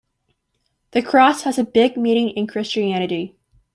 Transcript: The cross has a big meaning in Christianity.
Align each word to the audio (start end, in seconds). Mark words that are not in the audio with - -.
The 0.93 1.03
cross 1.03 1.43
has 1.43 1.59
a 1.59 1.63
big 1.63 1.95
meaning 1.95 2.29
in 2.29 2.47
Christianity. 2.47 3.37